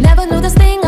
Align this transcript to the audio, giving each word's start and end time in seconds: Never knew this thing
Never 0.00 0.26
knew 0.26 0.40
this 0.40 0.54
thing 0.54 0.83